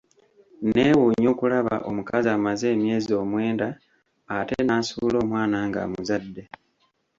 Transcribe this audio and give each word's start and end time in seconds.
Nneewuunya 0.65 1.27
okulaba 1.33 1.75
omukazi 1.89 2.27
amaze 2.37 2.65
emyezi 2.75 3.11
omwenda 3.21 3.67
ate 4.37 4.57
n'asuula 4.63 5.17
omwana 5.23 5.57
ng'amuzadde. 5.67 6.43